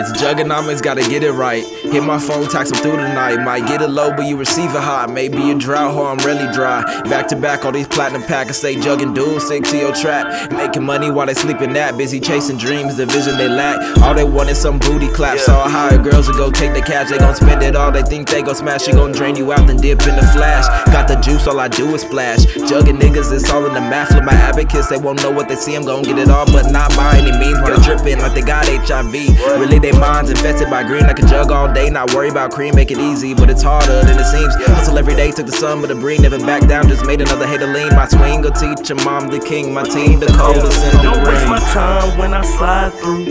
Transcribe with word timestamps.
It's 0.00 0.12
Juggonomics, 0.12 0.82
gotta 0.82 1.02
get 1.02 1.22
it 1.22 1.32
right. 1.32 1.62
Hit 1.62 2.02
my 2.02 2.18
phone, 2.18 2.48
tax 2.48 2.70
them 2.70 2.80
through 2.80 2.96
the 2.96 3.12
night. 3.12 3.44
Might 3.44 3.66
get 3.66 3.82
it 3.82 3.88
low, 3.88 4.10
but 4.16 4.24
you 4.24 4.34
receive 4.34 4.70
it 4.70 4.80
high. 4.80 5.04
Maybe 5.04 5.50
a 5.50 5.54
drought, 5.54 5.94
or 5.94 6.06
I'm 6.06 6.16
really 6.24 6.50
dry. 6.54 6.82
Back 7.02 7.28
to 7.28 7.36
back, 7.36 7.66
all 7.66 7.72
these 7.72 7.86
platinum 7.86 8.22
packers 8.22 8.56
stay 8.56 8.76
jugging 8.76 9.14
dudes, 9.14 9.44
stick 9.44 9.62
to 9.64 9.76
your 9.76 9.92
trap. 9.92 10.50
Making 10.52 10.84
money 10.84 11.10
while 11.10 11.26
they 11.26 11.34
sleeping 11.34 11.74
that. 11.74 11.98
Busy 11.98 12.18
chasing 12.18 12.56
dreams, 12.56 12.96
the 12.96 13.04
vision 13.04 13.36
they 13.36 13.48
lack. 13.48 13.98
All 13.98 14.14
they 14.14 14.24
want 14.24 14.48
is 14.48 14.58
some 14.58 14.78
booty 14.78 15.08
claps. 15.08 15.50
All 15.50 15.68
higher 15.68 15.98
girls 15.98 16.28
will 16.28 16.36
go 16.36 16.50
take 16.50 16.72
the 16.72 16.80
cash, 16.80 17.10
they 17.10 17.18
gon' 17.18 17.34
spend 17.34 17.62
it 17.62 17.76
all. 17.76 17.92
They 17.92 18.02
think 18.02 18.26
they 18.26 18.40
gon' 18.40 18.54
smash, 18.54 18.88
it 18.88 18.94
gon' 18.94 19.12
drain 19.12 19.36
you 19.36 19.52
out, 19.52 19.66
then 19.66 19.76
dip 19.76 20.00
in 20.08 20.16
the 20.16 20.26
flash. 20.32 20.66
Got 20.86 21.08
the 21.08 21.16
juice, 21.16 21.46
all 21.46 21.60
I 21.60 21.68
do 21.68 21.94
is 21.94 22.00
splash. 22.00 22.46
Jugging 22.70 22.98
niggas, 22.98 23.30
it's 23.34 23.50
all 23.50 23.66
in 23.66 23.74
the 23.74 23.82
math. 23.82 24.14
Look, 24.14 24.24
my 24.24 24.32
advocates, 24.32 24.88
they 24.88 24.96
won't 24.96 25.22
know 25.22 25.30
what 25.30 25.50
they 25.50 25.56
see. 25.56 25.74
I'm 25.74 25.84
gon' 25.84 26.04
get 26.04 26.18
it 26.18 26.30
all, 26.30 26.46
but 26.46 26.72
not 26.72 26.88
by 26.96 27.18
any 27.18 27.36
means. 27.36 27.60
While 27.60 27.76
they 27.76 27.84
dripping 27.84 28.18
like 28.18 28.32
they 28.32 28.40
got 28.40 28.64
HIV. 28.66 29.12
Really, 29.60 29.78
they 29.78 29.89
minds 29.98 30.30
infested 30.30 30.68
by 30.70 30.82
green. 30.82 31.04
I 31.04 31.12
can 31.12 31.26
jug 31.26 31.50
all 31.50 31.72
day, 31.72 31.90
not 31.90 32.14
worry 32.14 32.28
about 32.28 32.52
cream, 32.52 32.74
make 32.74 32.90
it 32.90 32.98
easy, 32.98 33.34
but 33.34 33.48
it's 33.50 33.62
harder 33.62 34.02
than 34.04 34.18
it 34.18 34.24
seems. 34.26 34.54
Hustle 34.76 34.98
every 34.98 35.14
day, 35.14 35.30
took 35.30 35.46
the 35.46 35.52
sun, 35.52 35.80
but 35.80 35.88
the 35.88 35.94
breed 35.94 36.20
never 36.20 36.38
back 36.38 36.66
down. 36.68 36.88
Just 36.88 37.04
made 37.06 37.20
another 37.20 37.46
hater 37.46 37.66
lean. 37.66 37.88
My 37.94 38.06
swing 38.06 38.42
will 38.42 38.52
teach 38.52 38.88
your 38.88 39.02
mom 39.04 39.28
the 39.28 39.38
king, 39.40 39.72
my 39.74 39.82
team 39.82 40.20
the 40.20 40.26
coldest 40.38 40.82
in 40.84 40.96
the 40.96 41.02
Don't 41.02 41.24
waste 41.26 41.42
ring. 41.42 41.50
my 41.50 41.60
time 41.72 42.18
when 42.18 42.34
I 42.34 42.42
slide 42.42 42.92
through. 42.94 43.24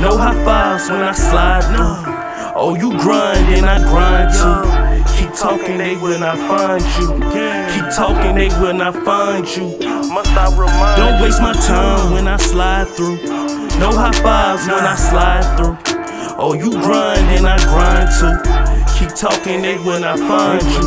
No 0.00 0.16
high 0.16 0.34
fives 0.44 0.90
when 0.90 1.00
I 1.02 1.12
slide 1.12 1.64
through. 1.64 2.14
Oh, 2.58 2.74
you 2.74 2.90
grind 2.98 3.54
and 3.54 3.66
I 3.66 3.78
grind 3.90 4.32
too. 4.32 5.16
Keep 5.16 5.34
talking, 5.34 5.78
they 5.78 5.96
will 5.96 6.18
not 6.18 6.36
find 6.48 6.82
you. 6.98 7.08
Keep 7.72 7.94
talking, 7.94 8.34
they 8.34 8.48
will 8.60 8.74
not 8.74 8.94
find 9.04 9.46
you. 9.56 9.78
Must 10.12 10.30
I 10.30 10.48
remind 10.56 10.96
Don't 10.96 11.22
waste 11.22 11.40
my 11.42 11.52
time 11.52 12.12
when 12.12 12.26
I 12.28 12.36
slide 12.38 12.88
through. 12.88 13.16
No 13.78 13.90
high 13.92 14.12
fives 14.22 14.66
when 14.66 14.84
I 14.84 14.94
slide 14.94 15.56
through. 15.56 15.95
Oh, 16.38 16.52
you 16.52 16.70
grind 16.70 17.24
and 17.32 17.46
I 17.48 17.56
grind 17.64 18.12
too. 18.12 18.36
Keep 19.00 19.16
talking, 19.16 19.62
they 19.62 19.78
will 19.78 20.00
not 20.00 20.18
find 20.20 20.60
you. 20.60 20.84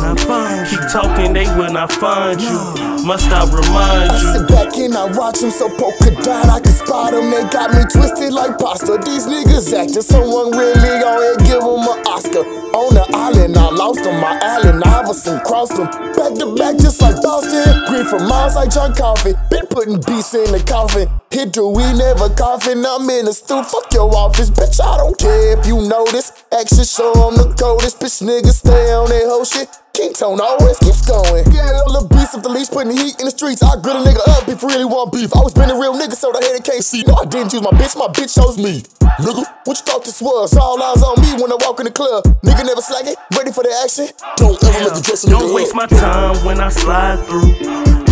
Keep 0.70 0.86
talking, 0.90 1.32
they 1.32 1.46
will 1.58 1.72
not 1.72 1.90
find 1.90 2.40
you. 2.40 2.54
Must 3.02 3.26
I 3.26 3.42
remind 3.50 4.12
you? 4.14 4.30
I 4.30 4.32
sit 4.38 4.46
back 4.46 4.78
and 4.78 4.94
I 4.94 5.10
watch 5.10 5.40
them 5.40 5.50
so 5.50 5.68
polka 5.68 6.14
dot. 6.22 6.46
I 6.46 6.60
can 6.60 6.70
spot 6.70 7.10
them, 7.10 7.30
they 7.30 7.42
got 7.50 7.74
me 7.74 7.82
twisted 7.90 8.32
like 8.32 8.58
pasta. 8.58 9.02
These 9.02 9.26
niggas 9.26 9.74
acting, 9.74 10.02
someone 10.02 10.52
really 10.54 11.02
on 11.02 11.18
here 11.18 11.36
give 11.42 11.66
them 11.66 11.82
an 11.82 11.98
Oscar. 12.06 12.46
On 12.70 12.94
the 12.94 13.02
island, 13.30 13.56
I 13.56 13.70
lost 13.70 14.02
them, 14.02 14.20
my 14.20 14.38
Allen 14.40 14.82
Iverson 14.82 15.40
crossed 15.40 15.76
them. 15.76 15.86
Back 15.86 16.34
to 16.38 16.54
back, 16.56 16.76
just 16.78 17.00
like 17.00 17.16
Boston. 17.22 17.84
Green 17.86 18.04
for 18.04 18.18
miles 18.18 18.54
like 18.56 18.70
John 18.70 18.94
Coffey. 18.94 19.32
Been 19.50 19.66
putting 19.66 19.96
beats 20.00 20.34
in 20.34 20.52
the 20.52 20.62
coffin. 20.66 21.08
Hit 21.30 21.52
the 21.52 21.66
we 21.66 21.82
never 21.94 22.28
coughing. 22.34 22.84
I'm 22.84 23.08
in 23.10 23.26
the 23.26 23.32
stew. 23.32 23.62
Fuck 23.62 23.92
your 23.92 24.10
office, 24.14 24.50
bitch. 24.50 24.80
I 24.82 24.96
don't 24.98 25.18
care 25.18 25.58
if 25.58 25.66
you 25.66 25.80
notice. 25.88 26.32
Action 26.52 26.84
show 26.84 27.12
I'm 27.12 27.36
the 27.36 27.54
coldest. 27.58 28.00
Bitch, 28.00 28.22
niggas 28.22 28.58
stay 28.64 28.92
on 28.92 29.08
that 29.08 29.26
whole 29.26 29.44
shit. 29.44 29.68
King 30.00 30.16
Tonyo 30.16 30.40
always 30.40 30.80
keeps 30.80 31.04
going. 31.04 31.44
Yeah, 31.52 31.84
all 31.84 31.92
the 32.00 32.08
beats 32.08 32.32
of 32.32 32.40
the 32.40 32.48
leash, 32.48 32.72
putting 32.72 32.96
heat 32.96 33.20
in 33.20 33.28
the 33.28 33.34
streets. 33.36 33.60
I 33.60 33.76
grill 33.84 34.00
a 34.00 34.02
nigga 34.08 34.24
up 34.32 34.48
if 34.48 34.64
you 34.64 34.68
really 34.72 34.88
want 34.88 35.12
beef. 35.12 35.28
Always 35.36 35.52
been 35.52 35.68
a 35.68 35.76
real 35.76 35.92
nigga, 35.92 36.16
so 36.16 36.32
the 36.32 36.40
hater 36.40 36.64
can't 36.64 36.80
see. 36.80 37.04
No, 37.04 37.20
I 37.20 37.28
didn't 37.28 37.52
use 37.52 37.60
my 37.60 37.68
bitch, 37.76 37.92
my 38.00 38.08
bitch 38.08 38.32
chose 38.32 38.56
me. 38.56 38.80
Nigga, 39.20 39.44
what 39.68 39.76
you 39.76 39.84
thought 39.84 40.00
this 40.00 40.24
was? 40.24 40.56
All 40.56 40.80
eyes 40.80 41.04
on 41.04 41.20
me 41.20 41.36
when 41.36 41.52
I 41.52 41.60
walk 41.60 41.84
in 41.84 41.84
the 41.84 41.92
club. 41.92 42.24
Nigga 42.40 42.64
never 42.64 42.80
slacking, 42.80 43.12
ready 43.36 43.52
for 43.52 43.60
the 43.60 43.76
action. 43.84 44.08
Don't 44.40 44.56
ever 44.64 44.88
let 44.88 44.96
the 44.96 45.04
dress 45.04 45.20
a 45.24 45.36
Don't 45.36 45.52
nigga 45.52 45.68
waste 45.68 45.76
up. 45.76 45.84
my 45.84 45.86
time 45.92 46.36
when 46.48 46.64
I 46.64 46.72
slide 46.72 47.20
through. 47.28 47.52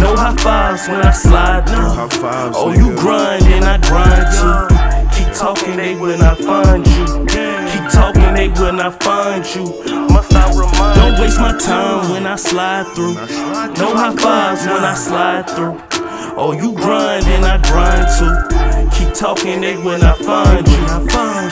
No 0.05 0.13
high 0.13 0.37
fives 0.45 0.93
when 0.93 1.01
I 1.01 1.13
slide 1.17 1.65
through. 1.73 1.89
high 1.89 2.13
fives, 2.21 2.53
oh, 2.53 2.69
you 2.69 2.93
grind 3.01 3.49
and 3.49 3.65
I 3.65 3.81
grind 3.81 4.29
too. 4.37 4.69
Keep 5.17 5.33
talking, 5.33 5.81
they 5.81 5.97
will 5.97 6.21
not 6.21 6.37
find 6.37 6.85
you. 6.85 7.25
Keep 7.33 7.89
talking, 7.97 8.29
they 8.37 8.53
will 8.53 8.77
not 8.77 9.03
find 9.03 9.41
you. 9.57 9.98
Waste 11.29 11.41
my 11.41 11.57
time 11.59 12.11
when 12.11 12.27
I 12.27 12.37
slide 12.37 12.87
through. 12.95 13.15
No 13.15 13.95
high 13.95 14.17
fives 14.17 14.65
when 14.67 14.83
I 14.83 14.95
slide 14.95 15.49
through. 15.51 15.77
Oh, 16.41 16.53
you 16.53 16.73
grind 16.73 17.27
and 17.27 17.45
I 17.45 17.59
grind 17.69 18.09
too. 18.17 18.33
Keep 18.97 19.15
talking, 19.15 19.61
they 19.61 19.77
will 19.77 19.99
not 19.99 20.19
find 20.19 20.67
you. 20.67 20.81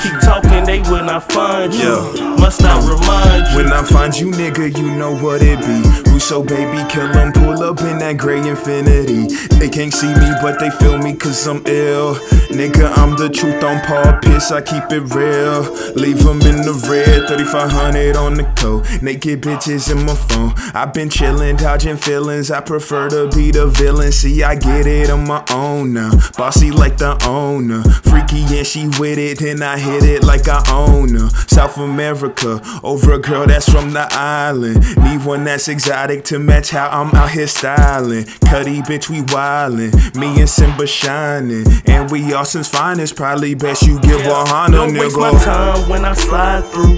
Keep 0.03 0.21
talking, 0.21 0.46
they 0.66 0.81
will 0.81 1.04
not 1.04 1.31
find 1.32 1.72
you. 1.72 1.81
Yeah. 2.15 2.37
Must 2.38 2.62
I 2.62 2.78
remind 2.88 3.49
you? 3.49 3.56
When 3.56 3.72
I 3.72 3.82
find 3.82 4.15
you, 4.15 4.31
nigga, 4.31 4.77
you 4.77 4.94
know 4.97 5.16
what 5.16 5.43
it 5.43 5.59
be. 5.60 6.10
Russo, 6.10 6.43
baby, 6.43 6.84
kill 6.91 7.06
pull 7.32 7.62
up 7.62 7.81
in 7.81 7.99
that 7.99 8.16
gray 8.19 8.41
Infiniti. 8.41 9.49
They 9.59 9.69
can't 9.69 9.93
see 9.93 10.09
me, 10.09 10.31
but 10.43 10.59
they 10.60 10.71
feel 10.71 10.99
me, 10.99 11.15
cause 11.15 11.47
I'm 11.47 11.62
ill. 11.66 12.16
Nigga, 12.50 12.97
I'm 12.97 13.16
the 13.16 13.28
truth 13.28 13.62
on 13.62 13.81
Paul 13.82 14.19
Piss, 14.21 14.50
I 14.53 14.60
keep 14.60 14.84
it 14.91 15.15
real. 15.15 15.62
Leave 15.94 16.21
'em 16.27 16.41
in 16.43 16.62
the 16.62 16.75
red, 16.88 17.28
3500 17.28 18.16
on 18.16 18.34
the 18.34 18.44
coat. 18.56 18.84
Naked 19.03 19.43
bitches 19.43 19.91
in 19.91 20.04
my 20.04 20.15
phone. 20.15 20.54
I've 20.75 20.93
been 20.93 21.09
chillin', 21.09 21.59
dodging 21.59 21.97
feelings. 21.97 22.50
I 22.50 22.60
prefer 22.60 23.09
to 23.09 23.28
be 23.37 23.50
the 23.50 23.66
villain. 23.66 24.12
See, 24.12 24.43
I 24.43 24.54
get 24.54 24.87
it 24.87 25.10
on 25.10 25.27
my 25.27 25.43
own 25.50 25.93
now. 25.93 26.12
Bossy 26.37 26.71
like 26.71 26.98
the 26.98 27.12
owner. 27.27 27.83
Freaky 28.04 28.43
and 28.59 28.66
she 28.66 28.88
with 28.98 29.19
it, 29.19 29.38
then 29.38 29.62
I 29.62 29.78
hit 29.78 30.03
it 30.03 30.22
like 30.22 30.48
I 30.48 30.56
own 30.69 31.15
her. 31.15 31.28
South 31.49 31.77
America, 31.78 32.61
over 32.83 33.12
a 33.15 33.19
girl 33.19 33.47
that's 33.47 33.69
from 33.69 33.93
the 33.93 34.06
island. 34.12 34.81
Need 35.05 35.25
one 35.25 35.44
that's 35.44 35.69
exotic 35.69 36.25
to 36.25 36.39
match 36.39 36.71
how 36.71 36.89
I'm 36.89 37.15
out 37.15 37.31
here 37.31 37.47
styling. 37.47 38.25
Cuddy 38.47 38.81
bitch, 38.83 39.09
we 39.09 39.22
wildin'. 39.22 39.93
Me 40.16 40.41
and 40.41 40.49
Simba 40.49 40.87
shining. 40.87 41.65
And 41.87 42.11
we 42.11 42.33
Austin's 42.33 42.69
finest. 42.69 43.16
Probably 43.16 43.55
best 43.55 43.83
you 43.83 44.00
give 44.00 44.21
a 44.27 44.34
Honda, 44.34 44.77
Don't 44.78 44.95
waste 44.95 45.16
my 45.16 45.31
nigga. 45.31 45.45
time 45.45 45.89
when 45.89 46.05
I 46.05 46.12
slide 46.15 46.65
through. 46.66 46.95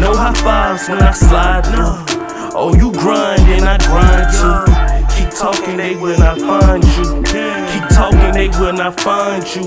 No 0.00 0.14
high 0.14 0.32
fives 0.34 0.88
when 0.88 1.02
I 1.02 1.12
slide 1.12 1.66
through. 1.66 2.16
Oh, 2.52 2.74
you 2.74 2.90
grind 2.92 3.42
and 3.42 3.64
I 3.68 3.76
grind 3.78 4.66
too. 4.66 4.79
Keep 5.40 5.56
talking, 5.56 5.76
they 5.78 5.96
will 5.96 6.18
not 6.18 6.38
find 6.38 6.84
you. 6.84 7.22
Keep 7.24 7.88
talking, 7.96 8.32
they 8.34 8.48
will 8.60 8.74
not 8.74 9.00
find 9.00 9.42
you. 9.56 9.62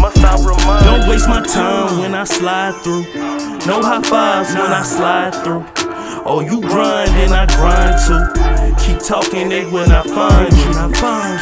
Must 0.00 0.16
I 0.24 0.34
remind 0.38 0.84
Don't 0.86 1.06
waste 1.06 1.28
my 1.28 1.42
time 1.42 1.98
when 1.98 2.14
I 2.14 2.24
slide 2.24 2.74
through. 2.82 3.02
No 3.66 3.82
high 3.82 4.00
fives 4.00 4.54
when 4.54 4.72
I 4.72 4.82
slide 4.82 5.34
through. 5.44 5.66
Oh, 6.24 6.40
you 6.40 6.62
grind 6.62 7.10
and 7.10 7.34
I 7.34 7.44
grind 7.44 8.00
too. 8.08 8.86
Keep 8.86 9.06
talking, 9.06 9.50
they 9.50 9.66
will 9.66 9.86
not 9.86 10.06
find 10.06 10.50
you. 10.50 10.72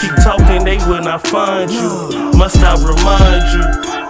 Keep 0.00 0.16
talking, 0.24 0.64
they 0.64 0.78
will 0.78 1.02
not 1.02 1.24
find 1.24 1.70
you. 1.70 2.10
Must 2.36 2.56
I 2.58 2.74
remind 2.82 3.52
you? 3.54 4.05